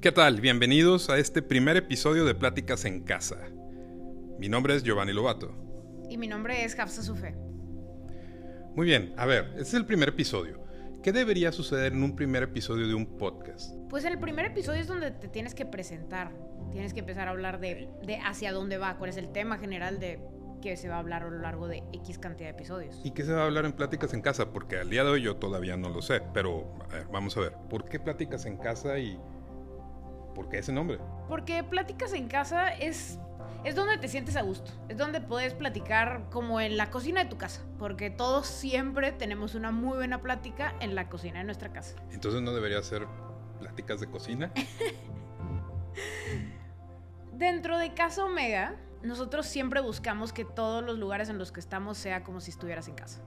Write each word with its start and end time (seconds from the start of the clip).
¿Qué 0.00 0.12
tal? 0.12 0.40
Bienvenidos 0.40 1.10
a 1.10 1.18
este 1.18 1.42
primer 1.42 1.76
episodio 1.76 2.24
de 2.24 2.32
Pláticas 2.32 2.84
en 2.84 3.02
Casa. 3.02 3.36
Mi 4.38 4.48
nombre 4.48 4.76
es 4.76 4.84
Giovanni 4.84 5.12
Lobato. 5.12 5.52
Y 6.08 6.16
mi 6.18 6.28
nombre 6.28 6.64
es 6.64 6.78
Hafsa 6.78 7.02
Sufe. 7.02 7.34
Muy 8.76 8.86
bien, 8.86 9.12
a 9.16 9.26
ver, 9.26 9.46
este 9.56 9.62
es 9.62 9.74
el 9.74 9.86
primer 9.86 10.10
episodio. 10.10 10.64
¿Qué 11.02 11.10
debería 11.10 11.50
suceder 11.50 11.94
en 11.94 12.04
un 12.04 12.14
primer 12.14 12.44
episodio 12.44 12.86
de 12.86 12.94
un 12.94 13.18
podcast? 13.18 13.74
Pues 13.90 14.04
en 14.04 14.12
el 14.12 14.20
primer 14.20 14.46
episodio 14.46 14.80
es 14.80 14.86
donde 14.86 15.10
te 15.10 15.26
tienes 15.26 15.52
que 15.56 15.66
presentar. 15.66 16.30
Tienes 16.70 16.94
que 16.94 17.00
empezar 17.00 17.26
a 17.26 17.32
hablar 17.32 17.58
de, 17.58 17.88
de 18.06 18.18
hacia 18.18 18.52
dónde 18.52 18.78
va, 18.78 18.98
cuál 18.98 19.10
es 19.10 19.16
el 19.16 19.32
tema 19.32 19.58
general 19.58 19.98
de 19.98 20.20
que 20.62 20.76
se 20.76 20.88
va 20.88 20.94
a 20.94 20.98
hablar 21.00 21.24
a 21.24 21.30
lo 21.30 21.40
largo 21.40 21.66
de 21.66 21.82
X 21.92 22.20
cantidad 22.20 22.50
de 22.50 22.54
episodios. 22.54 23.00
¿Y 23.02 23.10
qué 23.10 23.24
se 23.24 23.32
va 23.32 23.42
a 23.42 23.46
hablar 23.46 23.64
en 23.64 23.72
Pláticas 23.72 24.14
en 24.14 24.22
Casa? 24.22 24.52
Porque 24.52 24.78
al 24.78 24.90
día 24.90 25.02
de 25.02 25.10
hoy 25.10 25.22
yo 25.22 25.34
todavía 25.38 25.76
no 25.76 25.88
lo 25.88 26.02
sé, 26.02 26.22
pero 26.32 26.72
a 26.88 26.94
ver, 26.94 27.06
vamos 27.12 27.36
a 27.36 27.40
ver, 27.40 27.54
¿por 27.68 27.88
qué 27.88 27.98
Pláticas 27.98 28.46
en 28.46 28.58
Casa 28.58 28.96
y 29.00 29.18
por 30.38 30.48
qué 30.48 30.58
ese 30.58 30.72
nombre? 30.72 31.00
Porque 31.26 31.64
Pláticas 31.64 32.12
en 32.12 32.28
Casa 32.28 32.68
es, 32.68 33.18
es 33.64 33.74
donde 33.74 33.98
te 33.98 34.06
sientes 34.06 34.36
a 34.36 34.42
gusto, 34.42 34.70
es 34.88 34.96
donde 34.96 35.20
puedes 35.20 35.52
platicar 35.52 36.30
como 36.30 36.60
en 36.60 36.76
la 36.76 36.92
cocina 36.92 37.24
de 37.24 37.28
tu 37.28 37.36
casa, 37.36 37.64
porque 37.76 38.08
todos 38.08 38.46
siempre 38.46 39.10
tenemos 39.10 39.56
una 39.56 39.72
muy 39.72 39.96
buena 39.96 40.22
plática 40.22 40.76
en 40.78 40.94
la 40.94 41.08
cocina 41.08 41.40
de 41.40 41.44
nuestra 41.44 41.72
casa. 41.72 41.96
Entonces 42.12 42.40
no 42.40 42.52
debería 42.52 42.80
ser 42.84 43.08
Pláticas 43.58 43.98
de 43.98 44.06
Cocina. 44.06 44.52
Dentro 47.32 47.76
de 47.76 47.92
Casa 47.94 48.24
Omega, 48.24 48.76
nosotros 49.02 49.44
siempre 49.44 49.80
buscamos 49.80 50.32
que 50.32 50.44
todos 50.44 50.84
los 50.84 51.00
lugares 51.00 51.28
en 51.30 51.38
los 51.38 51.50
que 51.50 51.58
estamos 51.58 51.98
sea 51.98 52.22
como 52.22 52.40
si 52.40 52.52
estuvieras 52.52 52.86
en 52.86 52.94
casa. 52.94 53.20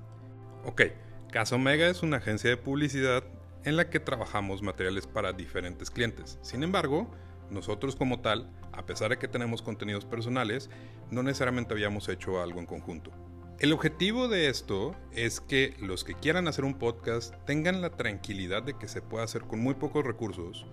Ok, 0.63 0.83
Casa 1.29 1.55
Omega 1.55 1.89
es 1.89 2.03
una 2.03 2.17
agencia 2.17 2.49
de 2.49 2.55
publicidad 2.55 3.25
en 3.63 3.77
la 3.77 3.89
que 3.89 3.99
trabajamos 3.99 4.61
materiales 4.61 5.07
para 5.07 5.33
diferentes 5.33 5.91
clientes. 5.91 6.39
Sin 6.41 6.63
embargo, 6.63 7.09
nosotros 7.49 7.95
como 7.95 8.21
tal, 8.21 8.49
a 8.71 8.85
pesar 8.85 9.11
de 9.11 9.17
que 9.17 9.27
tenemos 9.27 9.61
contenidos 9.61 10.05
personales, 10.05 10.69
no 11.09 11.23
necesariamente 11.23 11.73
habíamos 11.73 12.07
hecho 12.09 12.41
algo 12.41 12.59
en 12.59 12.65
conjunto. 12.65 13.11
El 13.59 13.73
objetivo 13.73 14.27
de 14.27 14.49
esto 14.49 14.95
es 15.11 15.39
que 15.39 15.75
los 15.79 16.03
que 16.03 16.15
quieran 16.15 16.47
hacer 16.47 16.65
un 16.65 16.79
podcast 16.79 17.35
tengan 17.45 17.81
la 17.81 17.91
tranquilidad 17.91 18.63
de 18.63 18.75
que 18.75 18.87
se 18.87 19.01
puede 19.01 19.23
hacer 19.23 19.43
con 19.43 19.59
muy 19.59 19.75
pocos 19.75 20.03
recursos, 20.03 20.65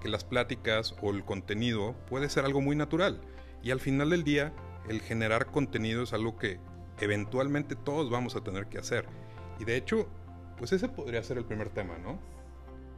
que 0.00 0.08
las 0.08 0.22
pláticas 0.22 0.94
o 1.02 1.10
el 1.10 1.24
contenido 1.24 1.96
puede 2.08 2.28
ser 2.28 2.44
algo 2.44 2.60
muy 2.60 2.76
natural 2.76 3.20
y 3.62 3.72
al 3.72 3.80
final 3.80 4.10
del 4.10 4.22
día 4.22 4.52
el 4.88 5.00
generar 5.00 5.46
contenido 5.46 6.04
es 6.04 6.12
algo 6.12 6.36
que 6.36 6.60
eventualmente 7.00 7.74
todos 7.74 8.10
vamos 8.10 8.36
a 8.36 8.42
tener 8.42 8.66
que 8.66 8.78
hacer. 8.78 9.06
Y 9.58 9.64
de 9.64 9.76
hecho, 9.76 10.08
pues 10.56 10.72
ese 10.72 10.88
podría 10.88 11.22
ser 11.24 11.38
el 11.38 11.44
primer 11.44 11.70
tema, 11.70 11.98
¿no? 11.98 12.20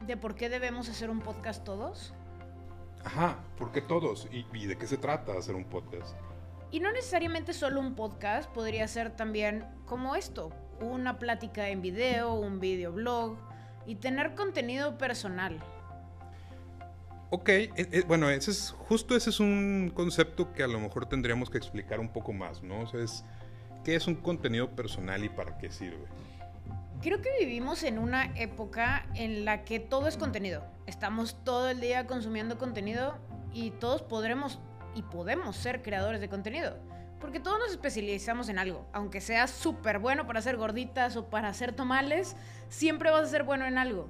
¿De 0.09 0.17
por 0.17 0.33
qué 0.33 0.49
debemos 0.49 0.89
hacer 0.89 1.11
un 1.11 1.19
podcast 1.19 1.63
todos? 1.63 2.15
Ajá, 3.05 3.37
¿por 3.59 3.71
qué 3.71 3.79
todos? 3.79 4.27
¿Y, 4.31 4.43
y 4.57 4.65
de 4.65 4.75
qué 4.75 4.87
se 4.87 4.97
trata 4.97 5.33
hacer 5.33 5.53
un 5.53 5.65
podcast? 5.65 6.17
Y 6.71 6.79
no 6.79 6.91
necesariamente 6.91 7.53
solo 7.53 7.79
un 7.79 7.93
podcast, 7.93 8.49
podría 8.49 8.87
ser 8.87 9.15
también 9.15 9.67
como 9.85 10.15
esto, 10.15 10.49
una 10.81 11.19
plática 11.19 11.69
en 11.69 11.83
video, 11.83 12.33
un 12.33 12.59
videoblog 12.59 13.37
y 13.85 13.97
tener 13.97 14.33
contenido 14.33 14.97
personal. 14.97 15.59
Ok, 17.29 17.49
eh, 17.49 17.69
eh, 17.75 18.03
bueno, 18.07 18.31
ese 18.31 18.49
es, 18.49 18.71
justo 18.71 19.15
ese 19.15 19.29
es 19.29 19.39
un 19.39 19.91
concepto 19.93 20.53
que 20.53 20.63
a 20.63 20.67
lo 20.67 20.79
mejor 20.79 21.05
tendríamos 21.05 21.51
que 21.51 21.59
explicar 21.59 21.99
un 21.99 22.09
poco 22.11 22.33
más, 22.33 22.63
¿no? 22.63 22.81
O 22.81 22.87
sea, 22.87 23.03
es, 23.03 23.23
¿qué 23.83 23.93
es 23.93 24.07
un 24.07 24.15
contenido 24.15 24.71
personal 24.75 25.23
y 25.23 25.29
para 25.29 25.59
qué 25.59 25.69
sirve? 25.69 26.07
Creo 27.01 27.21
que 27.21 27.29
vivimos 27.39 27.83
en 27.83 27.97
una 27.97 28.25
época 28.35 29.07
en 29.15 29.45
la 29.45 29.63
que 29.63 29.79
todo 29.79 30.09
es 30.09 30.17
contenido. 30.17 30.65
Estamos 30.85 31.41
todo 31.45 31.69
el 31.69 31.79
día 31.79 32.05
consumiendo 32.07 32.57
contenido 32.57 33.17
y 33.53 33.71
todos 33.71 34.01
podremos 34.01 34.59
y 34.95 35.03
podemos 35.03 35.55
ser 35.55 35.81
creadores 35.81 36.19
de 36.19 36.27
contenido. 36.27 36.75
Porque 37.21 37.39
todos 37.39 37.57
nos 37.57 37.71
especializamos 37.71 38.49
en 38.49 38.59
algo. 38.59 38.85
Aunque 38.91 39.21
seas 39.21 39.49
súper 39.49 39.99
bueno 39.99 40.27
para 40.27 40.39
hacer 40.39 40.57
gorditas 40.57 41.15
o 41.15 41.29
para 41.29 41.47
hacer 41.47 41.71
tomales, 41.71 42.35
siempre 42.67 43.11
vas 43.11 43.23
a 43.23 43.31
ser 43.31 43.43
bueno 43.43 43.65
en 43.65 43.77
algo. 43.77 44.09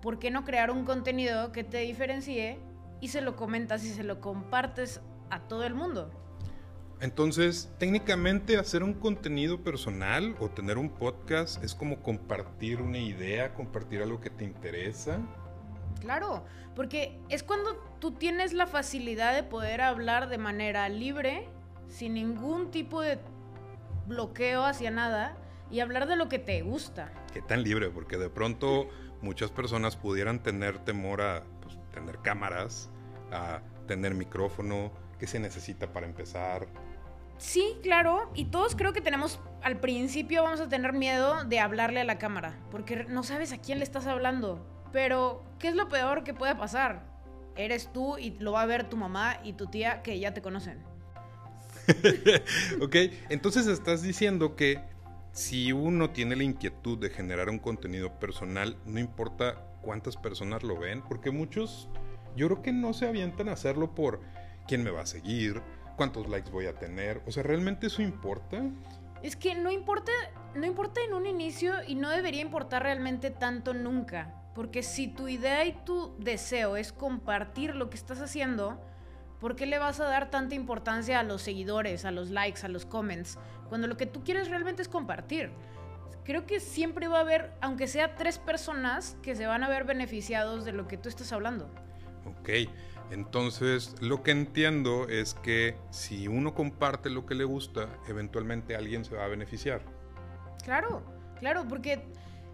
¿Por 0.00 0.20
qué 0.20 0.30
no 0.30 0.44
crear 0.44 0.70
un 0.70 0.84
contenido 0.84 1.50
que 1.50 1.64
te 1.64 1.78
diferencie 1.78 2.60
y 3.00 3.08
se 3.08 3.20
lo 3.20 3.34
comentas 3.34 3.82
y 3.82 3.92
se 3.92 4.04
lo 4.04 4.20
compartes 4.20 5.00
a 5.28 5.40
todo 5.40 5.64
el 5.64 5.74
mundo? 5.74 6.12
Entonces, 7.02 7.68
técnicamente 7.78 8.58
hacer 8.58 8.84
un 8.84 8.94
contenido 8.94 9.64
personal 9.64 10.36
o 10.38 10.48
tener 10.48 10.78
un 10.78 10.88
podcast 10.88 11.62
es 11.64 11.74
como 11.74 12.00
compartir 12.00 12.80
una 12.80 12.98
idea, 12.98 13.54
compartir 13.54 14.02
algo 14.02 14.20
que 14.20 14.30
te 14.30 14.44
interesa. 14.44 15.18
Claro, 15.98 16.44
porque 16.76 17.18
es 17.28 17.42
cuando 17.42 17.74
tú 17.98 18.12
tienes 18.12 18.52
la 18.52 18.68
facilidad 18.68 19.34
de 19.34 19.42
poder 19.42 19.80
hablar 19.80 20.28
de 20.28 20.38
manera 20.38 20.88
libre, 20.88 21.48
sin 21.88 22.14
ningún 22.14 22.70
tipo 22.70 23.00
de 23.00 23.18
bloqueo 24.06 24.64
hacia 24.64 24.92
nada, 24.92 25.36
y 25.72 25.80
hablar 25.80 26.06
de 26.06 26.14
lo 26.14 26.28
que 26.28 26.38
te 26.38 26.62
gusta. 26.62 27.10
¿Qué 27.32 27.42
tan 27.42 27.64
libre? 27.64 27.90
Porque 27.90 28.16
de 28.16 28.30
pronto 28.30 28.88
muchas 29.22 29.50
personas 29.50 29.96
pudieran 29.96 30.40
tener 30.40 30.78
temor 30.78 31.20
a 31.20 31.42
pues, 31.62 31.76
tener 31.92 32.18
cámaras, 32.18 32.90
a 33.32 33.60
tener 33.88 34.14
micrófono, 34.14 34.92
qué 35.18 35.26
se 35.26 35.40
necesita 35.40 35.92
para 35.92 36.06
empezar. 36.06 36.68
Sí, 37.42 37.76
claro, 37.82 38.30
y 38.36 38.44
todos 38.44 38.76
creo 38.76 38.92
que 38.92 39.00
tenemos, 39.00 39.40
al 39.62 39.80
principio 39.80 40.44
vamos 40.44 40.60
a 40.60 40.68
tener 40.68 40.92
miedo 40.92 41.42
de 41.42 41.58
hablarle 41.58 42.00
a 42.00 42.04
la 42.04 42.16
cámara, 42.16 42.56
porque 42.70 43.02
no 43.08 43.24
sabes 43.24 43.52
a 43.52 43.58
quién 43.58 43.78
le 43.78 43.84
estás 43.84 44.06
hablando. 44.06 44.64
Pero, 44.92 45.42
¿qué 45.58 45.66
es 45.66 45.74
lo 45.74 45.88
peor 45.88 46.22
que 46.22 46.34
puede 46.34 46.54
pasar? 46.54 47.04
Eres 47.56 47.92
tú 47.92 48.16
y 48.16 48.30
lo 48.38 48.52
va 48.52 48.62
a 48.62 48.66
ver 48.66 48.88
tu 48.88 48.96
mamá 48.96 49.40
y 49.42 49.54
tu 49.54 49.66
tía 49.66 50.02
que 50.02 50.20
ya 50.20 50.32
te 50.32 50.40
conocen. 50.40 50.84
ok, 52.80 52.94
entonces 53.28 53.66
estás 53.66 54.02
diciendo 54.02 54.54
que 54.54 54.80
si 55.32 55.72
uno 55.72 56.10
tiene 56.10 56.36
la 56.36 56.44
inquietud 56.44 56.96
de 56.96 57.10
generar 57.10 57.50
un 57.50 57.58
contenido 57.58 58.20
personal, 58.20 58.76
no 58.86 59.00
importa 59.00 59.66
cuántas 59.82 60.16
personas 60.16 60.62
lo 60.62 60.78
ven, 60.78 61.02
porque 61.02 61.32
muchos, 61.32 61.88
yo 62.36 62.46
creo 62.46 62.62
que 62.62 62.72
no 62.72 62.92
se 62.92 63.08
avientan 63.08 63.48
a 63.48 63.54
hacerlo 63.54 63.96
por 63.96 64.20
quién 64.68 64.84
me 64.84 64.92
va 64.92 65.02
a 65.02 65.06
seguir, 65.06 65.60
cuántos 65.96 66.28
likes 66.28 66.50
voy 66.50 66.66
a 66.66 66.74
tener, 66.74 67.22
o 67.26 67.32
sea, 67.32 67.42
¿realmente 67.42 67.86
eso 67.86 68.02
importa? 68.02 68.62
Es 69.22 69.36
que 69.36 69.54
no 69.54 69.70
importa, 69.70 70.12
no 70.54 70.66
importa 70.66 71.00
en 71.06 71.14
un 71.14 71.26
inicio 71.26 71.74
y 71.86 71.94
no 71.94 72.10
debería 72.10 72.40
importar 72.40 72.82
realmente 72.82 73.30
tanto 73.30 73.72
nunca. 73.72 74.34
Porque 74.54 74.82
si 74.82 75.08
tu 75.08 75.28
idea 75.28 75.64
y 75.64 75.72
tu 75.72 76.14
deseo 76.18 76.76
es 76.76 76.92
compartir 76.92 77.74
lo 77.74 77.88
que 77.88 77.96
estás 77.96 78.20
haciendo, 78.20 78.80
¿por 79.40 79.56
qué 79.56 79.64
le 79.66 79.78
vas 79.78 80.00
a 80.00 80.04
dar 80.04 80.30
tanta 80.30 80.54
importancia 80.54 81.20
a 81.20 81.22
los 81.22 81.42
seguidores, 81.42 82.04
a 82.04 82.10
los 82.10 82.30
likes, 82.30 82.64
a 82.66 82.68
los 82.68 82.84
comments, 82.84 83.38
cuando 83.68 83.86
lo 83.86 83.96
que 83.96 84.06
tú 84.06 84.22
quieres 84.24 84.48
realmente 84.48 84.82
es 84.82 84.88
compartir? 84.88 85.50
Creo 86.24 86.46
que 86.46 86.60
siempre 86.60 87.08
va 87.08 87.18
a 87.18 87.22
haber, 87.22 87.52
aunque 87.60 87.86
sea 87.86 88.14
tres 88.14 88.38
personas, 88.38 89.16
que 89.22 89.34
se 89.34 89.46
van 89.46 89.64
a 89.64 89.68
ver 89.68 89.84
beneficiados 89.84 90.64
de 90.64 90.72
lo 90.72 90.86
que 90.86 90.96
tú 90.96 91.08
estás 91.08 91.32
hablando. 91.32 91.68
Ok, 92.24 92.50
entonces 93.10 93.94
lo 94.00 94.22
que 94.22 94.30
entiendo 94.30 95.08
es 95.08 95.34
que 95.34 95.76
si 95.90 96.28
uno 96.28 96.54
comparte 96.54 97.10
lo 97.10 97.26
que 97.26 97.34
le 97.34 97.44
gusta, 97.44 97.88
eventualmente 98.08 98.76
alguien 98.76 99.04
se 99.04 99.16
va 99.16 99.24
a 99.24 99.28
beneficiar. 99.28 99.82
Claro, 100.64 101.02
claro, 101.38 101.66
porque 101.68 102.06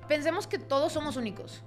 pensemos 0.08 0.46
que 0.46 0.58
todos 0.58 0.92
somos 0.92 1.16
únicos 1.16 1.62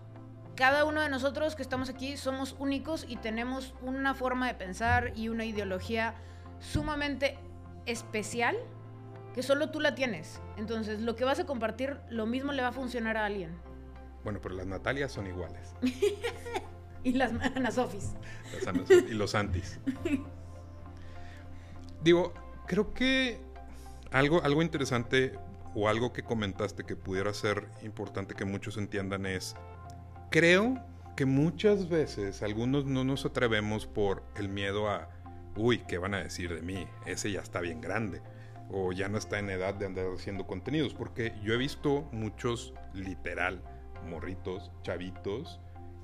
cada 0.61 0.85
uno 0.85 1.01
de 1.01 1.09
nosotros 1.09 1.55
que 1.55 1.63
estamos 1.63 1.89
aquí 1.89 2.17
somos 2.17 2.55
únicos 2.59 3.05
y 3.07 3.15
tenemos 3.15 3.73
una 3.81 4.13
forma 4.13 4.47
de 4.47 4.53
pensar 4.53 5.11
y 5.15 5.29
una 5.29 5.43
ideología 5.43 6.13
sumamente 6.59 7.37
especial 7.87 8.55
que 9.33 9.43
solo 9.43 9.71
tú 9.71 9.79
la 9.79 9.95
tienes. 9.95 10.39
Entonces, 10.57 11.01
lo 11.01 11.15
que 11.15 11.25
vas 11.25 11.39
a 11.39 11.45
compartir, 11.45 11.97
lo 12.09 12.25
mismo 12.25 12.51
le 12.51 12.61
va 12.61 12.67
a 12.67 12.73
funcionar 12.73 13.17
a 13.17 13.25
alguien. 13.25 13.57
Bueno, 14.23 14.39
pero 14.39 14.53
las 14.53 14.67
Natalias 14.67 15.11
son 15.11 15.25
iguales. 15.25 15.73
y 17.03 17.13
las 17.13 17.31
Ana 17.55 17.71
Sofis. 17.71 18.11
Las 18.53 18.67
Ana 18.67 18.79
Sofis 18.79 19.05
y 19.09 19.13
los 19.13 19.35
Antis. 19.35 19.79
Digo, 22.03 22.33
creo 22.67 22.93
que 22.93 23.39
algo, 24.11 24.43
algo 24.43 24.61
interesante 24.61 25.37
o 25.75 25.87
algo 25.87 26.11
que 26.11 26.23
comentaste 26.23 26.83
que 26.83 26.95
pudiera 26.95 27.33
ser 27.33 27.67
importante 27.83 28.35
que 28.35 28.45
muchos 28.45 28.77
entiendan 28.77 29.25
es 29.25 29.55
creo 30.29 30.83
que 31.15 31.25
muchas 31.25 31.89
veces 31.89 32.41
algunos 32.41 32.85
no 32.85 33.03
nos 33.03 33.25
atrevemos 33.25 33.85
por 33.85 34.23
el 34.35 34.49
miedo 34.49 34.89
a, 34.89 35.09
uy, 35.55 35.79
¿qué 35.87 35.97
van 35.97 36.13
a 36.13 36.23
decir 36.23 36.53
de 36.53 36.61
mí? 36.61 36.87
Ese 37.05 37.31
ya 37.31 37.41
está 37.41 37.61
bien 37.61 37.81
grande 37.81 38.21
o 38.69 38.91
ya 38.91 39.09
no 39.09 39.17
está 39.17 39.39
en 39.39 39.49
edad 39.49 39.73
de 39.73 39.85
andar 39.85 40.05
haciendo 40.15 40.47
contenidos, 40.47 40.93
porque 40.93 41.33
yo 41.43 41.53
he 41.53 41.57
visto 41.57 42.07
muchos 42.11 42.73
literal 42.93 43.61
morritos, 44.09 44.71
chavitos 44.81 45.59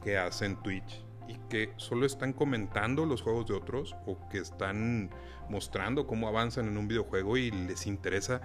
que 0.07 0.18
hacen 0.18 0.56
Twitch 0.63 1.04
y 1.27 1.36
que 1.50 1.74
solo 1.75 2.06
están 2.06 2.31
comentando 2.31 3.06
los 3.06 3.21
juegos 3.21 3.48
de 3.48 3.56
otros 3.56 3.94
o 4.06 4.18
que 4.30 4.38
están 4.38 5.09
mostrando 5.50 6.07
cómo 6.07 6.30
avanzan 6.30 6.69
en 6.69 6.77
un 6.77 6.88
videojuego 6.88 7.36
y 7.36 7.51
les 7.51 7.88
interesa 7.88 8.39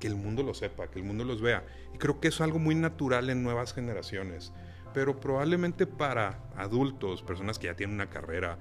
que 0.00 0.06
el 0.06 0.16
mundo 0.16 0.42
lo 0.42 0.54
sepa, 0.54 0.88
que 0.88 0.98
el 0.98 1.04
mundo 1.04 1.24
los 1.24 1.42
vea. 1.42 1.66
Y 1.94 1.98
creo 1.98 2.18
que 2.18 2.28
es 2.28 2.40
algo 2.40 2.58
muy 2.58 2.74
natural 2.74 3.28
en 3.28 3.42
nuevas 3.42 3.74
generaciones 3.74 4.54
pero 4.94 5.20
probablemente 5.20 5.86
para 5.86 6.38
adultos, 6.56 7.22
personas 7.22 7.58
que 7.58 7.66
ya 7.66 7.74
tienen 7.74 7.94
una 7.94 8.10
carrera, 8.10 8.58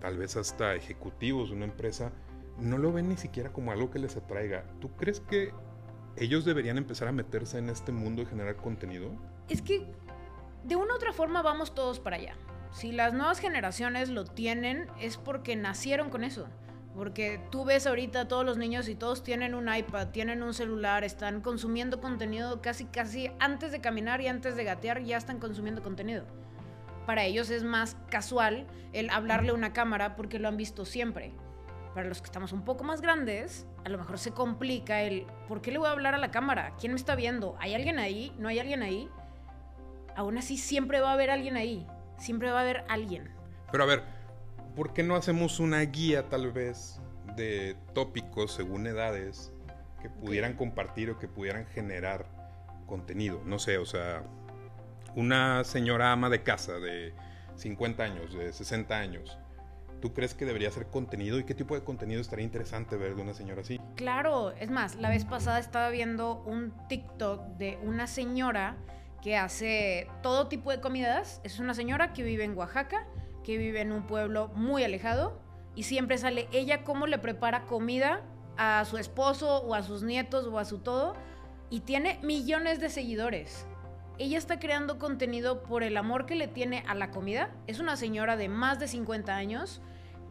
tal 0.00 0.18
vez 0.18 0.36
hasta 0.36 0.74
ejecutivos 0.74 1.50
de 1.50 1.56
una 1.56 1.64
empresa, 1.64 2.12
no 2.58 2.78
lo 2.78 2.92
ven 2.92 3.08
ni 3.08 3.16
siquiera 3.16 3.52
como 3.52 3.72
algo 3.72 3.90
que 3.90 3.98
les 3.98 4.16
atraiga. 4.16 4.64
¿Tú 4.80 4.90
crees 4.96 5.20
que 5.20 5.52
ellos 6.16 6.44
deberían 6.44 6.78
empezar 6.78 7.08
a 7.08 7.12
meterse 7.12 7.58
en 7.58 7.68
este 7.70 7.90
mundo 7.90 8.22
y 8.22 8.26
generar 8.26 8.56
contenido? 8.56 9.10
Es 9.48 9.62
que 9.62 9.86
de 10.64 10.76
una 10.76 10.94
u 10.94 10.96
otra 10.96 11.12
forma 11.12 11.42
vamos 11.42 11.74
todos 11.74 12.00
para 12.00 12.16
allá. 12.16 12.34
Si 12.72 12.90
las 12.90 13.12
nuevas 13.12 13.38
generaciones 13.38 14.08
lo 14.08 14.24
tienen 14.24 14.88
es 15.00 15.16
porque 15.16 15.56
nacieron 15.56 16.10
con 16.10 16.24
eso. 16.24 16.48
Porque 16.96 17.40
tú 17.50 17.64
ves 17.64 17.86
ahorita 17.86 18.22
a 18.22 18.28
todos 18.28 18.44
los 18.44 18.56
niños 18.56 18.88
y 18.88 18.94
todos 18.94 19.22
tienen 19.22 19.54
un 19.54 19.72
iPad, 19.72 20.08
tienen 20.08 20.42
un 20.42 20.54
celular, 20.54 21.04
están 21.04 21.40
consumiendo 21.40 22.00
contenido 22.00 22.62
casi 22.62 22.84
casi 22.84 23.30
antes 23.40 23.72
de 23.72 23.80
caminar 23.80 24.20
y 24.20 24.28
antes 24.28 24.56
de 24.56 24.64
gatear 24.64 25.02
ya 25.02 25.16
están 25.16 25.38
consumiendo 25.38 25.82
contenido. 25.82 26.24
Para 27.04 27.24
ellos 27.24 27.50
es 27.50 27.64
más 27.64 27.96
casual 28.08 28.66
el 28.92 29.10
hablarle 29.10 29.50
a 29.50 29.54
una 29.54 29.72
cámara 29.72 30.16
porque 30.16 30.38
lo 30.38 30.48
han 30.48 30.56
visto 30.56 30.84
siempre. 30.84 31.32
Para 31.94 32.08
los 32.08 32.20
que 32.20 32.26
estamos 32.26 32.52
un 32.52 32.64
poco 32.64 32.84
más 32.84 33.00
grandes, 33.00 33.66
a 33.84 33.88
lo 33.88 33.98
mejor 33.98 34.18
se 34.18 34.30
complica 34.30 35.02
el 35.02 35.26
¿por 35.46 35.60
qué 35.60 35.72
le 35.72 35.78
voy 35.78 35.88
a 35.88 35.92
hablar 35.92 36.14
a 36.14 36.18
la 36.18 36.30
cámara? 36.30 36.74
¿Quién 36.78 36.92
me 36.92 36.98
está 36.98 37.14
viendo? 37.16 37.56
¿Hay 37.60 37.74
alguien 37.74 37.98
ahí? 37.98 38.32
¿No 38.38 38.48
hay 38.48 38.60
alguien 38.60 38.82
ahí? 38.82 39.10
Aún 40.16 40.38
así 40.38 40.56
siempre 40.56 41.00
va 41.00 41.10
a 41.10 41.12
haber 41.14 41.30
alguien 41.30 41.56
ahí. 41.56 41.86
Siempre 42.18 42.50
va 42.50 42.58
a 42.58 42.62
haber 42.62 42.84
alguien. 42.88 43.30
Pero 43.70 43.84
a 43.84 43.86
ver, 43.86 44.02
¿por 44.76 44.92
qué 44.92 45.02
no 45.02 45.16
hacemos 45.16 45.60
una 45.60 45.80
guía 45.80 46.28
tal 46.28 46.52
vez 46.52 47.00
de 47.36 47.76
tópicos 47.92 48.52
según 48.52 48.86
edades 48.86 49.52
que 50.00 50.08
pudieran 50.08 50.54
compartir 50.54 51.10
o 51.10 51.18
que 51.18 51.28
pudieran 51.28 51.66
generar 51.66 52.26
contenido? 52.86 53.42
No 53.44 53.58
sé, 53.58 53.78
o 53.78 53.86
sea, 53.86 54.22
una 55.16 55.64
señora 55.64 56.12
ama 56.12 56.28
de 56.28 56.42
casa 56.42 56.74
de 56.74 57.14
50 57.56 58.02
años, 58.02 58.34
de 58.34 58.52
60 58.52 58.96
años. 58.96 59.38
¿Tú 60.00 60.12
crees 60.12 60.34
que 60.34 60.44
debería 60.44 60.70
ser 60.70 60.86
contenido 60.88 61.38
y 61.38 61.44
qué 61.44 61.54
tipo 61.54 61.74
de 61.74 61.82
contenido 61.82 62.20
estaría 62.20 62.44
interesante 62.44 62.96
ver 62.96 63.14
de 63.14 63.22
una 63.22 63.32
señora 63.32 63.62
así? 63.62 63.80
Claro, 63.96 64.50
es 64.52 64.70
más, 64.70 64.96
la 64.96 65.08
vez 65.08 65.24
pasada 65.24 65.58
estaba 65.58 65.88
viendo 65.88 66.42
un 66.44 66.74
TikTok 66.88 67.40
de 67.56 67.78
una 67.82 68.06
señora 68.06 68.76
que 69.24 69.38
hace 69.38 70.06
todo 70.22 70.48
tipo 70.48 70.70
de 70.70 70.82
comidas. 70.82 71.40
Es 71.44 71.58
una 71.58 71.72
señora 71.72 72.12
que 72.12 72.22
vive 72.22 72.44
en 72.44 72.54
Oaxaca, 72.56 73.06
que 73.42 73.56
vive 73.56 73.80
en 73.80 73.90
un 73.90 74.06
pueblo 74.06 74.48
muy 74.48 74.84
alejado 74.84 75.40
y 75.74 75.84
siempre 75.84 76.18
sale 76.18 76.46
ella 76.52 76.84
cómo 76.84 77.06
le 77.06 77.18
prepara 77.18 77.64
comida 77.64 78.20
a 78.58 78.84
su 78.84 78.98
esposo 78.98 79.62
o 79.62 79.74
a 79.74 79.82
sus 79.82 80.02
nietos 80.02 80.46
o 80.46 80.58
a 80.58 80.66
su 80.66 80.80
todo 80.80 81.14
y 81.70 81.80
tiene 81.80 82.20
millones 82.22 82.80
de 82.80 82.90
seguidores. 82.90 83.66
Ella 84.18 84.36
está 84.36 84.60
creando 84.60 84.98
contenido 84.98 85.62
por 85.62 85.82
el 85.82 85.96
amor 85.96 86.26
que 86.26 86.36
le 86.36 86.46
tiene 86.46 86.84
a 86.86 86.94
la 86.94 87.10
comida. 87.10 87.50
Es 87.66 87.80
una 87.80 87.96
señora 87.96 88.36
de 88.36 88.50
más 88.50 88.78
de 88.78 88.88
50 88.88 89.34
años 89.34 89.80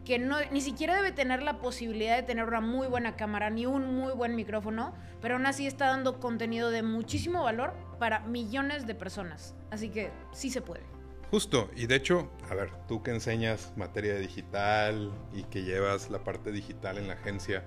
que 0.06 0.20
no, 0.20 0.38
ni 0.52 0.62
siquiera 0.62 0.96
debe 0.96 1.12
tener 1.12 1.42
la 1.42 1.60
posibilidad 1.60 2.16
de 2.16 2.24
tener 2.24 2.46
una 2.46 2.62
muy 2.62 2.88
buena 2.88 3.16
cámara 3.16 3.50
ni 3.50 3.66
un 3.66 3.96
muy 3.96 4.14
buen 4.14 4.36
micrófono, 4.36 4.94
pero 5.22 5.36
aún 5.36 5.46
así 5.46 5.66
está 5.66 5.88
dando 5.88 6.20
contenido 6.20 6.72
de 6.72 6.84
muchísimo 6.84 7.44
valor 7.44 7.74
para 8.00 8.20
millones 8.22 8.86
de 8.86 8.96
personas. 8.96 9.56
Así 9.72 9.90
que 9.90 10.12
sí 10.34 10.50
se 10.50 10.62
puede. 10.62 10.84
Justo, 11.32 11.72
y 11.76 11.88
de 11.88 11.96
hecho, 11.96 12.30
a 12.50 12.54
ver, 12.54 12.70
tú 12.88 13.02
que 13.02 13.12
enseñas 13.12 13.74
materia 13.76 14.16
digital 14.16 15.12
y 15.34 15.44
que 15.44 15.64
llevas 15.64 16.12
la 16.12 16.24
parte 16.24 16.52
digital 16.52 16.98
en 16.98 17.08
la 17.08 17.14
agencia, 17.14 17.64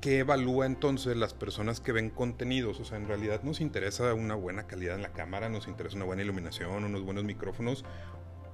¿qué 0.00 0.18
evalúa 0.18 0.66
entonces 0.66 1.16
las 1.16 1.32
personas 1.32 1.80
que 1.80 1.92
ven 1.92 2.10
contenidos? 2.10 2.80
O 2.80 2.84
sea, 2.84 2.98
en 2.98 3.06
realidad 3.06 3.42
nos 3.42 3.60
interesa 3.60 4.14
una 4.14 4.34
buena 4.34 4.66
calidad 4.66 4.96
en 4.96 5.02
la 5.02 5.12
cámara, 5.12 5.48
nos 5.48 5.68
interesa 5.68 5.96
una 5.96 6.06
buena 6.06 6.22
iluminación, 6.22 6.84
unos 6.84 7.04
buenos 7.04 7.22
micrófonos, 7.22 7.84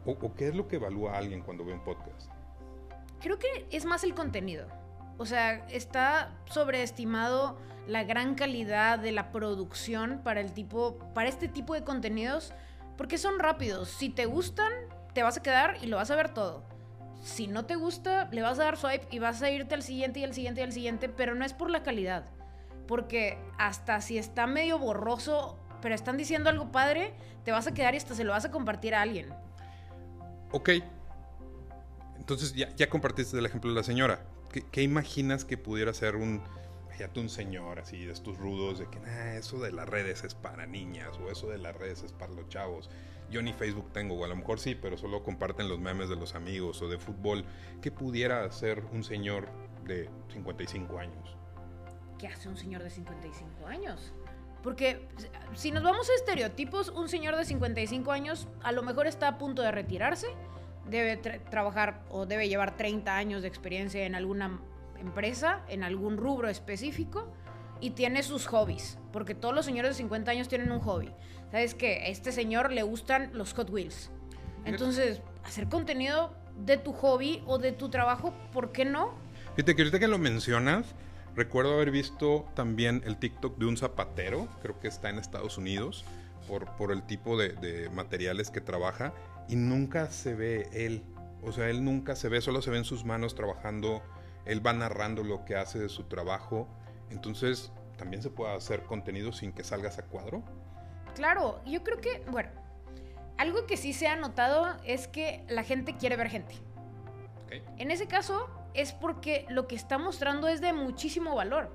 o, 0.05 0.13
o 0.13 0.35
qué 0.35 0.49
es 0.49 0.55
lo 0.55 0.69
que 0.69 0.77
evalúa 0.77 1.17
alguien 1.17 1.41
cuando 1.41 1.65
ve 1.65 1.73
un 1.73 1.83
podcast? 1.83 2.40
Creo 3.21 3.39
que 3.39 3.67
es 3.71 3.85
más 3.85 4.05
el 4.05 4.15
contenido. 4.15 4.67
O 5.19 5.27
sea, 5.27 5.67
está 5.69 6.33
sobreestimado 6.47 7.59
la 7.87 8.05
gran 8.05 8.35
calidad 8.35 8.99
de 8.99 9.13
la 9.13 9.33
producción 9.33 10.21
para 10.25 10.41
el 10.41 10.53
tipo, 10.53 10.99
para 11.15 11.29
este 11.29 11.49
tipo 11.49 11.75
de 11.75 11.85
contenidos, 11.85 12.55
porque 12.97 13.19
son 13.19 13.39
rápidos. 13.39 13.89
Si 13.89 14.09
te 14.09 14.27
gustan, 14.27 14.73
te 15.13 15.23
vas 15.23 15.37
a 15.37 15.43
quedar 15.43 15.77
y 15.83 15.87
lo 15.87 15.97
vas 15.97 16.11
a 16.11 16.17
ver 16.17 16.33
todo. 16.33 16.65
Si 17.23 17.49
no 17.49 17.67
te 17.67 17.77
gusta, 17.77 18.29
le 18.31 18.41
vas 18.43 18.59
a 18.59 18.65
dar 18.65 18.77
swipe 18.77 19.07
y 19.11 19.19
vas 19.19 19.43
a 19.43 19.51
irte 19.51 19.75
al 19.75 19.83
siguiente 19.83 20.21
y 20.21 20.25
al 20.25 20.33
siguiente 20.33 20.61
y 20.63 20.65
al 20.65 20.73
siguiente, 20.73 21.09
pero 21.09 21.35
no 21.35 21.45
es 21.45 21.53
por 21.53 21.71
la 21.71 21.83
calidad. 21.83 22.25
Porque 22.87 23.39
hasta 23.59 24.01
si 24.01 24.17
está 24.17 24.47
medio 24.47 24.79
borroso, 24.79 25.59
pero 25.83 25.95
están 25.95 26.17
diciendo 26.17 26.49
algo 26.49 26.73
padre, 26.73 27.13
te 27.45 27.53
vas 27.53 27.67
a 27.67 27.75
quedar 27.75 27.95
y 27.95 27.99
hasta 27.99 28.15
se 28.15 28.25
lo 28.25 28.33
vas 28.33 28.45
a 28.47 28.51
compartir 28.51 28.95
a 28.95 29.03
alguien. 29.03 29.29
Ok, 30.53 30.71
entonces 32.35 32.55
ya, 32.55 32.89
compartiste 32.89 33.37
el 33.39 33.47
ejemplo 33.47 33.71
de 33.71 33.77
la 33.77 33.83
señora. 33.83 34.25
¿Qué, 34.71 34.83
imaginas 34.83 35.45
que 35.45 35.57
pudiera 35.57 35.93
ser 35.93 36.17
un, 36.17 36.43
un 37.17 37.29
señor 37.29 37.79
así 37.81 38.05
de 38.05 38.13
estos 38.13 38.39
rudos 38.39 38.79
de 38.79 38.87
que 38.89 39.01
nah, 39.01 39.35
eso 39.35 39.59
de 39.59 39.73
las 39.73 39.89
redes 39.89 40.23
es 40.23 40.35
para 40.35 40.67
niñas 40.67 41.19
o 41.19 41.31
eso 41.31 41.49
de 41.49 41.59
las 41.59 41.77
redes 41.77 42.03
es 42.03 42.13
para 42.13 42.33
los 42.33 42.49
chavos? 42.49 42.89
Yo 43.31 43.43
ni 43.43 43.53
Facebook 43.53 43.93
tengo, 43.93 44.15
o 44.15 44.25
a 44.25 44.29
lo 44.29 44.37
mejor 44.37 44.61
sí, 44.61 44.75
pero 44.75 44.97
solo 44.97 45.23
comparten 45.23 45.69
los 45.69 45.79
memes 45.79 46.09
de 46.09 46.17
los 46.17 46.35
amigos 46.35 46.83
o 46.83 46.89
de 46.89 46.99
fútbol. 46.99 47.45
¿Qué 47.81 47.91
pudiera 47.91 48.45
hacer 48.45 48.83
un 48.93 49.05
señor 49.05 49.49
de 49.87 50.09
55 50.33 50.99
años? 50.99 51.37
¿Qué 52.19 52.29
hace 52.29 52.49
un 52.49 52.57
señor 52.57 52.83
de 52.83 52.91
55 52.91 53.67
años? 53.67 54.13
Porque 54.63 55.09
si 55.55 55.71
nos 55.71 55.83
vamos 55.83 56.09
a 56.11 56.15
estereotipos, 56.15 56.91
un 56.91 57.09
señor 57.09 57.37
de 57.37 57.45
55 57.45 58.13
años 58.13 58.47
a 58.63 58.73
lo 58.73 58.83
mejor 58.83 59.07
está 59.07 59.29
a 59.29 59.39
punto 59.39 59.63
de 59.63 59.71
retirarse 59.71 60.29
debe 60.89 61.17
trabajar 61.17 62.03
o 62.11 62.27
debe 62.27 62.49
llevar 62.49 62.77
30 62.77 63.17
años 63.17 63.43
de 63.43 63.49
experiencia 63.49 64.05
en 64.05 64.15
alguna 64.15 64.61
empresa, 65.01 65.63
en 65.69 65.83
algún 65.83 66.17
rubro 66.17 66.49
específico 66.49 67.33
y 67.81 67.91
tiene 67.91 68.23
sus 68.23 68.47
hobbies, 68.47 68.99
porque 69.13 69.35
todos 69.35 69.55
los 69.55 69.65
señores 69.65 69.93
de 69.93 70.03
50 70.03 70.31
años 70.31 70.49
tienen 70.49 70.71
un 70.71 70.81
hobby. 70.81 71.13
¿Sabes 71.51 71.75
que 71.75 71.97
A 71.97 72.07
este 72.07 72.33
señor 72.33 72.73
le 72.73 72.83
gustan 72.83 73.31
los 73.33 73.55
Hot 73.55 73.71
Wheels. 73.71 74.11
Entonces, 74.65 75.23
hacer 75.43 75.69
contenido 75.69 76.35
de 76.57 76.77
tu 76.77 76.93
hobby 76.93 77.43
o 77.47 77.59
de 77.59 77.73
tu 77.73 77.89
trabajo, 77.89 78.35
¿por 78.53 78.73
qué 78.73 78.85
no? 78.85 79.15
Fíjate 79.57 79.75
que 79.75 79.83
ahorita 79.83 79.99
que 79.99 80.09
lo 80.09 80.19
mencionas, 80.19 80.95
recuerdo 81.35 81.75
haber 81.75 81.91
visto 81.91 82.47
también 82.55 83.03
el 83.07 83.17
TikTok 83.17 83.57
de 83.57 83.67
un 83.67 83.77
zapatero, 83.77 84.49
creo 84.63 84.79
que 84.79 84.89
está 84.89 85.09
en 85.09 85.19
Estados 85.19 85.59
Unidos, 85.59 86.05
por, 86.47 86.67
por 86.77 86.93
el 86.93 87.03
tipo 87.03 87.39
de, 87.39 87.51
de 87.55 87.89
materiales 87.91 88.51
que 88.51 88.61
trabaja 88.61 89.13
y 89.51 89.57
nunca 89.57 90.07
se 90.11 90.35
ve 90.35 90.69
él. 90.73 91.03
O 91.43 91.51
sea, 91.51 91.69
él 91.69 91.85
nunca 91.85 92.15
se 92.15 92.29
ve, 92.29 92.41
solo 92.41 92.63
se 92.63 92.71
ven 92.71 92.85
sus 92.85 93.05
manos 93.05 93.35
trabajando. 93.35 94.01
Él 94.45 94.65
va 94.65 94.73
narrando 94.73 95.25
lo 95.25 95.45
que 95.45 95.57
hace 95.57 95.81
de 95.81 95.89
su 95.89 96.05
trabajo. 96.05 96.69
Entonces, 97.11 97.73
también 97.99 98.23
se 98.23 98.31
puede 98.31 98.55
hacer 98.55 98.85
contenido 98.85 99.33
sin 99.33 99.53
que 99.53 99.65
salgas 99.65 99.99
a 99.99 100.05
cuadro. 100.05 100.45
Claro, 101.17 101.61
yo 101.67 101.83
creo 101.83 102.01
que, 102.01 102.23
bueno, 102.31 102.51
algo 103.39 103.67
que 103.67 103.77
sí 103.77 103.93
se 103.93 104.07
ha 104.07 104.15
notado 104.15 104.77
es 104.85 105.09
que 105.09 105.45
la 105.49 105.65
gente 105.65 105.97
quiere 105.97 106.17
ver 106.17 106.29
gente. 106.29 106.55
Okay. 107.47 107.65
En 107.79 107.91
ese 107.91 108.07
caso, 108.07 108.49
es 108.75 108.93
porque 108.93 109.47
lo 109.49 109.67
que 109.67 109.75
está 109.75 109.99
mostrando 109.99 110.47
es 110.47 110.61
de 110.61 110.73
muchísimo 110.73 111.35
valor. 111.35 111.75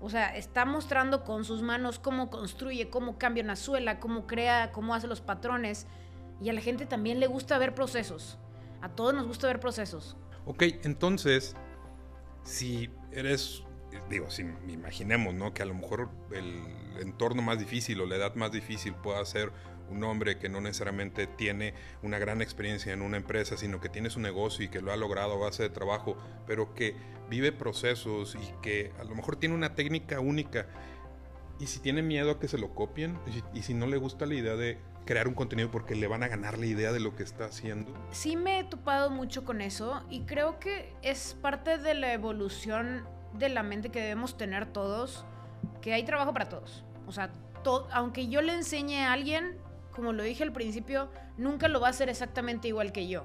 O 0.00 0.08
sea, 0.08 0.34
está 0.34 0.64
mostrando 0.64 1.22
con 1.22 1.44
sus 1.44 1.60
manos 1.60 1.98
cómo 1.98 2.30
construye, 2.30 2.88
cómo 2.88 3.18
cambia 3.18 3.44
una 3.44 3.56
suela, 3.56 4.00
cómo 4.00 4.26
crea, 4.26 4.72
cómo 4.72 4.94
hace 4.94 5.06
los 5.06 5.20
patrones. 5.20 5.86
Y 6.40 6.48
a 6.48 6.52
la 6.52 6.60
gente 6.60 6.86
también 6.86 7.20
le 7.20 7.26
gusta 7.26 7.58
ver 7.58 7.74
procesos. 7.74 8.38
A 8.82 8.88
todos 8.88 9.14
nos 9.14 9.26
gusta 9.26 9.46
ver 9.46 9.60
procesos. 9.60 10.16
Ok, 10.46 10.62
entonces, 10.82 11.56
si 12.42 12.90
eres, 13.12 13.62
digo, 14.10 14.30
si 14.30 14.42
imaginemos, 14.68 15.34
¿no? 15.34 15.54
Que 15.54 15.62
a 15.62 15.66
lo 15.66 15.74
mejor 15.74 16.10
el 16.32 16.62
entorno 17.00 17.42
más 17.42 17.58
difícil 17.58 18.00
o 18.00 18.06
la 18.06 18.16
edad 18.16 18.34
más 18.34 18.52
difícil 18.52 18.94
pueda 18.94 19.24
ser 19.24 19.52
un 19.90 20.02
hombre 20.04 20.38
que 20.38 20.48
no 20.48 20.60
necesariamente 20.60 21.26
tiene 21.26 21.74
una 22.02 22.18
gran 22.18 22.42
experiencia 22.42 22.92
en 22.92 23.02
una 23.02 23.16
empresa, 23.16 23.56
sino 23.56 23.80
que 23.80 23.88
tiene 23.88 24.10
su 24.10 24.20
negocio 24.20 24.64
y 24.64 24.68
que 24.68 24.80
lo 24.80 24.92
ha 24.92 24.96
logrado 24.96 25.34
a 25.34 25.36
base 25.36 25.62
de 25.62 25.70
trabajo, 25.70 26.16
pero 26.46 26.74
que 26.74 26.94
vive 27.28 27.52
procesos 27.52 28.34
y 28.34 28.62
que 28.62 28.92
a 28.98 29.04
lo 29.04 29.14
mejor 29.14 29.36
tiene 29.36 29.54
una 29.54 29.74
técnica 29.74 30.20
única. 30.20 30.66
Y 31.60 31.66
si 31.66 31.78
tiene 31.80 32.02
miedo 32.02 32.32
a 32.32 32.40
que 32.40 32.48
se 32.48 32.58
lo 32.58 32.74
copien, 32.74 33.18
y 33.52 33.62
si, 33.62 33.74
no 33.74 33.86
le 33.86 33.96
gusta 33.96 34.26
la 34.26 34.34
idea 34.34 34.56
de 34.56 34.78
crear 35.04 35.28
un 35.28 35.34
contenido 35.34 35.70
porque 35.70 35.94
le 35.94 36.06
van 36.06 36.22
a 36.22 36.28
ganar 36.28 36.58
la 36.58 36.66
idea 36.66 36.92
de 36.92 37.00
lo 37.00 37.14
que 37.14 37.22
está 37.22 37.44
haciendo. 37.44 37.92
Sí 38.10 38.36
me 38.36 38.58
he 38.58 38.64
topado 38.64 39.10
mucho 39.10 39.44
con 39.44 39.60
eso 39.60 40.02
y 40.10 40.22
creo 40.22 40.58
que 40.58 40.92
es 41.02 41.36
parte 41.40 41.78
de 41.78 41.94
la 41.94 42.12
evolución 42.12 43.06
de 43.34 43.48
la 43.48 43.62
mente 43.62 43.90
que 43.90 44.00
debemos 44.00 44.36
tener 44.36 44.66
todos, 44.66 45.24
que 45.80 45.92
hay 45.92 46.04
trabajo 46.04 46.32
para 46.32 46.48
todos. 46.48 46.84
O 47.06 47.12
sea, 47.12 47.30
to 47.62 47.86
aunque 47.92 48.28
yo 48.28 48.40
le 48.42 48.54
enseñe 48.54 49.04
a 49.04 49.12
alguien, 49.12 49.58
como 49.92 50.12
lo 50.12 50.22
dije 50.22 50.42
al 50.42 50.52
principio, 50.52 51.10
nunca 51.36 51.68
lo 51.68 51.80
va 51.80 51.88
a 51.88 51.90
hacer 51.90 52.08
exactamente 52.08 52.68
igual 52.68 52.92
que 52.92 53.08
yo. 53.08 53.24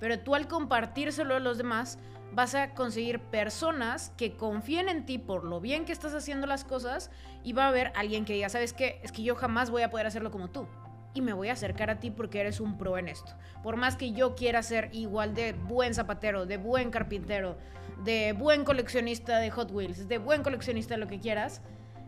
Pero 0.00 0.18
tú 0.20 0.34
al 0.34 0.48
compartírselo 0.48 1.36
a 1.36 1.40
los 1.40 1.56
demás, 1.58 1.98
vas 2.34 2.54
a 2.54 2.74
conseguir 2.74 3.20
personas 3.20 4.12
que 4.16 4.36
confíen 4.36 4.88
en 4.88 5.06
ti 5.06 5.18
por 5.18 5.44
lo 5.44 5.60
bien 5.60 5.84
que 5.84 5.92
estás 5.92 6.14
haciendo 6.14 6.46
las 6.46 6.64
cosas 6.64 7.10
y 7.42 7.52
va 7.52 7.64
a 7.64 7.68
haber 7.68 7.92
alguien 7.94 8.24
que 8.24 8.32
diga, 8.32 8.48
¿sabes 8.48 8.72
qué? 8.72 9.00
Es 9.02 9.12
que 9.12 9.22
yo 9.22 9.36
jamás 9.36 9.70
voy 9.70 9.82
a 9.82 9.90
poder 9.90 10.06
hacerlo 10.06 10.30
como 10.30 10.50
tú. 10.50 10.66
y 11.16 11.22
me 11.22 11.32
voy 11.32 11.48
a 11.48 11.52
acercar 11.52 11.90
a 11.90 12.00
ti 12.00 12.10
porque 12.10 12.40
eres 12.40 12.58
un 12.58 12.76
pro 12.76 12.98
en 12.98 13.06
esto. 13.08 13.32
Por 13.62 13.76
más 13.76 13.94
que 13.94 14.10
yo 14.10 14.34
quiera 14.34 14.64
ser 14.64 14.88
igual 14.92 15.32
de 15.32 15.52
buen 15.52 15.94
zapatero, 15.94 16.44
de 16.44 16.56
buen 16.56 16.90
carpintero, 16.90 17.56
de 18.02 18.32
buen 18.32 18.64
coleccionista 18.64 19.38
de 19.38 19.50
Hot 19.52 19.70
Wheels, 19.70 20.08
de 20.08 20.18
buen 20.18 20.42
coleccionista 20.42 20.94
de 20.94 20.98
lo 20.98 21.06
que 21.06 21.20
quieras, 21.20 21.62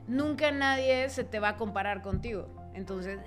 nunca 0.08 0.50
nadie 0.50 1.08
se 1.08 1.22
te 1.22 1.38
va 1.38 1.50
a 1.50 1.56
comparar 1.56 2.02
contigo. 2.02 2.48
Entonces, 2.74 3.20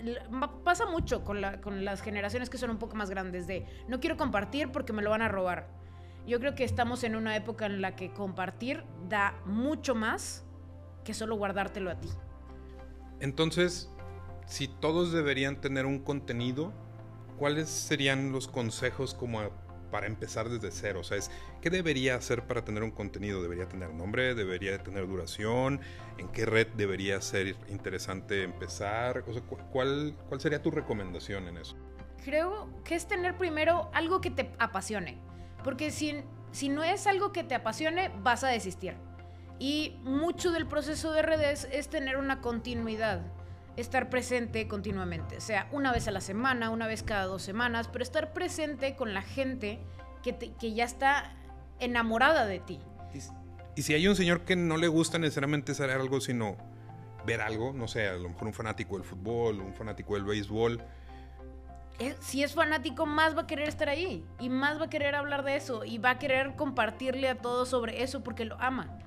pasa 0.65 0.85
mucho 0.85 1.23
con, 1.23 1.41
con 1.61 1.85
las 1.85 2.01
generaciones 2.01 2.49
que 2.49 2.57
son 2.57 2.71
un 2.71 2.77
poco 2.77 2.97
más 2.97 3.09
grandes 3.09 3.47
de 3.47 3.65
no 3.87 4.01
quiero 4.01 4.17
compartir 4.17 4.73
porque 4.73 4.91
me 4.91 5.01
lo 5.01 5.09
van 5.11 5.21
a 5.21 5.29
robar. 5.29 5.67
Yo 6.29 6.39
creo 6.39 6.53
que 6.53 6.63
estamos 6.63 7.03
en 7.03 7.15
una 7.15 7.35
época 7.35 7.65
en 7.65 7.81
la 7.81 7.95
que 7.95 8.11
compartir 8.11 8.83
da 9.09 9.41
mucho 9.45 9.95
más 9.95 10.45
que 11.03 11.15
solo 11.15 11.35
guardártelo 11.35 11.89
a 11.89 11.99
ti. 11.99 12.07
Entonces, 13.19 13.91
si 14.45 14.67
todos 14.67 15.11
deberían 15.11 15.59
tener 15.59 15.87
un 15.87 15.97
contenido, 15.97 16.71
¿cuáles 17.39 17.67
serían 17.67 18.31
los 18.31 18.47
consejos 18.47 19.15
como 19.15 19.41
para 19.89 20.05
empezar 20.05 20.49
desde 20.49 20.69
cero? 20.69 20.99
O 20.99 21.03
sea, 21.03 21.17
es, 21.17 21.31
¿qué 21.61 21.71
debería 21.71 22.13
hacer 22.13 22.45
para 22.45 22.63
tener 22.63 22.83
un 22.83 22.91
contenido? 22.91 23.41
¿Debería 23.41 23.67
tener 23.67 23.91
nombre? 23.91 24.35
¿Debería 24.35 24.77
tener 24.83 25.07
duración? 25.07 25.81
¿En 26.19 26.27
qué 26.27 26.45
red 26.45 26.67
debería 26.75 27.19
ser 27.21 27.55
interesante 27.69 28.43
empezar? 28.43 29.23
O 29.27 29.33
sea, 29.33 29.41
¿cuál, 29.41 30.15
¿Cuál 30.27 30.39
sería 30.39 30.61
tu 30.61 30.69
recomendación 30.69 31.47
en 31.47 31.57
eso? 31.57 31.75
Creo 32.23 32.69
que 32.83 32.93
es 32.93 33.07
tener 33.07 33.35
primero 33.35 33.89
algo 33.95 34.21
que 34.21 34.29
te 34.29 34.51
apasione. 34.59 35.27
Porque 35.63 35.91
si, 35.91 36.23
si 36.51 36.69
no 36.69 36.83
es 36.83 37.07
algo 37.07 37.31
que 37.31 37.43
te 37.43 37.55
apasione, 37.55 38.11
vas 38.21 38.43
a 38.43 38.47
desistir. 38.47 38.95
Y 39.59 39.99
mucho 40.03 40.51
del 40.51 40.67
proceso 40.67 41.11
de 41.11 41.21
redes 41.21 41.67
es 41.71 41.89
tener 41.89 42.17
una 42.17 42.41
continuidad 42.41 43.21
estar 43.79 44.09
presente 44.09 44.67
continuamente, 44.67 45.37
o 45.37 45.41
sea, 45.41 45.69
una 45.71 45.91
vez 45.91 46.07
a 46.07 46.11
la 46.11 46.21
semana, 46.21 46.69
una 46.69 46.87
vez 46.87 47.03
cada 47.03 47.25
dos 47.25 47.41
semanas, 47.41 47.87
pero 47.87 48.03
estar 48.03 48.33
presente 48.33 48.95
con 48.95 49.13
la 49.13 49.21
gente 49.21 49.79
que, 50.21 50.35
que 50.35 50.73
ya 50.73 50.83
está 50.83 51.33
enamorada 51.79 52.45
de 52.45 52.59
ti. 52.59 52.79
Y, 53.75 53.81
si 53.81 53.93
hay 53.93 54.07
un 54.07 54.15
señor 54.15 54.41
que 54.41 54.55
no 54.55 54.75
le 54.75 54.87
gusta 54.89 55.17
necesariamente 55.19 55.71
hacer 55.71 55.89
algo, 55.89 56.19
sino 56.19 56.57
ver 57.25 57.41
algo, 57.41 57.71
no 57.71 57.87
sé, 57.87 58.07
a 58.07 58.13
lo 58.13 58.29
mejor 58.29 58.47
un 58.47 58.53
fanático 58.53 58.95
del 58.97 59.05
fútbol, 59.05 59.61
un 59.61 59.73
fanático 59.73 60.15
del 60.15 60.25
béisbol. 60.25 60.83
Si 62.19 62.43
es 62.43 62.53
fanático, 62.53 63.05
más 63.05 63.35
va 63.35 63.41
a 63.41 63.47
querer 63.47 63.67
estar 63.67 63.89
ahí 63.89 64.25
y 64.39 64.49
más 64.49 64.79
va 64.79 64.85
a 64.85 64.89
querer 64.89 65.15
hablar 65.15 65.43
de 65.43 65.55
eso 65.55 65.83
y 65.83 65.97
va 65.97 66.11
a 66.11 66.19
querer 66.19 66.55
compartirle 66.55 67.27
a 67.29 67.35
todos 67.35 67.69
sobre 67.69 68.03
eso 68.03 68.23
porque 68.23 68.45
lo 68.45 68.59
ama. 68.59 68.97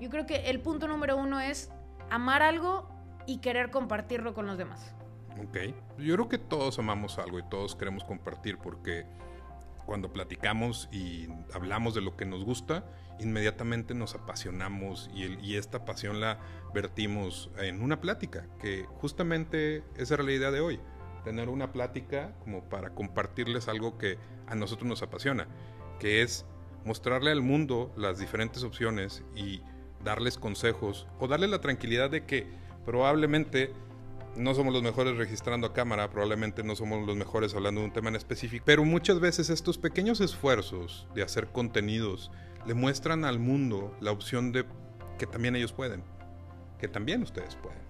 Yo 0.00 0.08
creo 0.08 0.26
que 0.26 0.48
el 0.50 0.60
punto 0.60 0.88
número 0.88 1.16
uno 1.16 1.40
es 1.40 1.70
amar 2.08 2.42
algo 2.42 2.88
y 3.26 3.38
querer 3.38 3.70
compartirlo 3.70 4.32
con 4.32 4.46
los 4.46 4.56
demás. 4.56 4.94
Ok, 5.42 5.58
yo 5.98 6.14
creo 6.14 6.28
que 6.28 6.38
todos 6.38 6.78
amamos 6.78 7.18
algo 7.18 7.38
y 7.38 7.42
todos 7.48 7.76
queremos 7.76 8.04
compartir 8.04 8.58
porque 8.58 9.06
cuando 9.86 10.12
platicamos 10.12 10.88
y 10.92 11.28
hablamos 11.52 11.94
de 11.94 12.00
lo 12.00 12.16
que 12.16 12.24
nos 12.24 12.44
gusta, 12.44 12.84
inmediatamente 13.18 13.94
nos 13.94 14.14
apasionamos 14.14 15.10
y, 15.12 15.24
y, 15.44 15.56
esta 15.56 15.84
pasión 15.84 16.20
la 16.20 16.38
vertimos 16.72 17.50
en 17.58 17.82
una 17.82 18.00
plática, 18.00 18.46
que 18.60 18.84
justamente 18.84 19.84
esa 19.96 20.14
era 20.14 20.22
la 20.22 20.32
idea 20.32 20.50
de 20.50 20.60
hoy, 20.60 20.80
tener 21.24 21.48
una 21.48 21.72
plática 21.72 22.34
como 22.40 22.64
para 22.64 22.90
compartirles 22.90 23.68
algo 23.68 23.98
que 23.98 24.18
a 24.46 24.54
nosotros 24.54 24.88
nos 24.88 25.02
apasiona, 25.02 25.46
que 25.98 26.22
es 26.22 26.44
mostrarle 26.84 27.30
al 27.30 27.42
mundo 27.42 27.92
las 27.96 28.18
diferentes 28.18 28.62
opciones 28.62 29.22
y 29.34 29.62
darles 30.02 30.38
consejos 30.38 31.06
o 31.18 31.28
darle 31.28 31.46
la 31.46 31.60
tranquilidad 31.60 32.10
de 32.10 32.24
que 32.24 32.46
probablemente 32.84 33.72
no 34.36 34.54
somos 34.54 34.72
los 34.72 34.82
mejores 34.82 35.16
registrando 35.16 35.66
a 35.66 35.72
cámara, 35.72 36.10
probablemente 36.10 36.62
no 36.62 36.76
somos 36.76 37.06
los 37.06 37.16
mejores 37.16 37.54
hablando 37.54 37.80
de 37.80 37.88
un 37.88 37.92
tema 37.92 38.08
en 38.08 38.16
específico, 38.16 38.64
pero 38.64 38.84
muchas 38.84 39.20
veces 39.20 39.50
estos 39.50 39.76
pequeños 39.76 40.20
esfuerzos 40.20 41.06
de 41.14 41.22
hacer 41.22 41.48
contenidos 41.48 42.30
le 42.66 42.74
muestran 42.74 43.24
al 43.24 43.38
mundo 43.38 43.94
la 44.00 44.12
opción 44.12 44.52
de 44.52 44.64
que 45.18 45.26
también 45.26 45.56
ellos 45.56 45.72
pueden, 45.72 46.02
que 46.78 46.88
también 46.88 47.22
ustedes 47.22 47.56
pueden. 47.56 47.80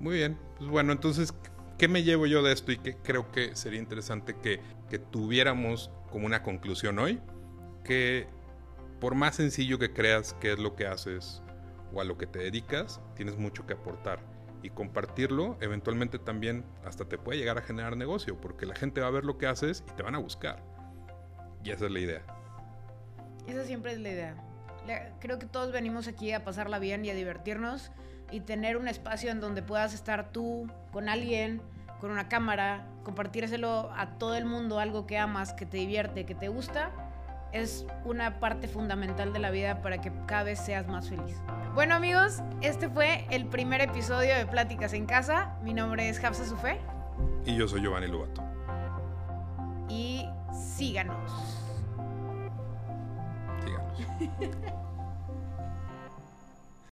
Muy 0.00 0.16
bien, 0.16 0.38
pues 0.56 0.70
bueno, 0.70 0.92
entonces, 0.92 1.34
¿qué 1.78 1.88
me 1.88 2.02
llevo 2.02 2.26
yo 2.26 2.42
de 2.42 2.52
esto 2.52 2.72
y 2.72 2.78
qué 2.78 2.96
creo 2.96 3.30
que 3.30 3.54
sería 3.56 3.78
interesante 3.78 4.36
que, 4.36 4.60
que 4.90 4.98
tuviéramos 4.98 5.90
como 6.10 6.26
una 6.26 6.42
conclusión 6.42 6.98
hoy? 6.98 7.20
Que 7.84 8.26
por 9.00 9.14
más 9.14 9.36
sencillo 9.36 9.78
que 9.78 9.92
creas 9.92 10.34
que 10.34 10.52
es 10.52 10.58
lo 10.58 10.74
que 10.74 10.86
haces, 10.86 11.42
o 11.92 12.00
a 12.00 12.04
lo 12.04 12.18
que 12.18 12.26
te 12.26 12.40
dedicas, 12.40 13.00
tienes 13.14 13.38
mucho 13.38 13.66
que 13.66 13.74
aportar. 13.74 14.20
Y 14.62 14.70
compartirlo 14.70 15.56
eventualmente 15.60 16.18
también 16.18 16.64
hasta 16.84 17.04
te 17.08 17.16
puede 17.16 17.38
llegar 17.38 17.58
a 17.58 17.62
generar 17.62 17.96
negocio, 17.96 18.40
porque 18.40 18.66
la 18.66 18.74
gente 18.74 19.00
va 19.00 19.06
a 19.06 19.10
ver 19.10 19.24
lo 19.24 19.38
que 19.38 19.46
haces 19.46 19.84
y 19.88 19.96
te 19.96 20.02
van 20.02 20.16
a 20.16 20.18
buscar. 20.18 20.62
Y 21.64 21.70
esa 21.70 21.86
es 21.86 21.92
la 21.92 22.00
idea. 22.00 22.22
Esa 23.46 23.64
siempre 23.64 23.92
es 23.92 24.00
la 24.00 24.08
idea. 24.10 24.36
Creo 25.20 25.38
que 25.38 25.46
todos 25.46 25.70
venimos 25.70 26.08
aquí 26.08 26.32
a 26.32 26.44
pasarla 26.44 26.78
bien 26.78 27.04
y 27.04 27.10
a 27.10 27.14
divertirnos 27.14 27.90
y 28.30 28.40
tener 28.40 28.76
un 28.76 28.88
espacio 28.88 29.30
en 29.30 29.40
donde 29.40 29.62
puedas 29.62 29.94
estar 29.94 30.30
tú 30.32 30.70
con 30.92 31.08
alguien, 31.08 31.62
con 32.00 32.10
una 32.10 32.28
cámara, 32.28 32.86
compartírselo 33.04 33.90
a 33.96 34.18
todo 34.18 34.34
el 34.36 34.44
mundo, 34.44 34.78
algo 34.78 35.06
que 35.06 35.18
amas, 35.18 35.52
que 35.52 35.66
te 35.66 35.78
divierte, 35.78 36.26
que 36.26 36.34
te 36.34 36.48
gusta 36.48 36.92
es 37.52 37.86
una 38.04 38.40
parte 38.40 38.68
fundamental 38.68 39.32
de 39.32 39.38
la 39.38 39.50
vida 39.50 39.80
para 39.82 40.00
que 40.00 40.12
cada 40.26 40.44
vez 40.44 40.58
seas 40.58 40.86
más 40.86 41.08
feliz. 41.08 41.36
Bueno 41.74 41.94
amigos, 41.94 42.42
este 42.60 42.88
fue 42.88 43.26
el 43.30 43.46
primer 43.46 43.80
episodio 43.80 44.34
de 44.34 44.46
Pláticas 44.46 44.92
en 44.92 45.06
Casa. 45.06 45.56
Mi 45.62 45.72
nombre 45.72 46.08
es 46.08 46.22
Hafsa 46.22 46.44
Sufé. 46.44 46.80
Y 47.44 47.56
yo 47.56 47.66
soy 47.66 47.80
Giovanni 47.80 48.08
Lubato. 48.08 48.42
Y 49.88 50.28
síganos. 50.52 51.32
Síganos. 53.64 54.78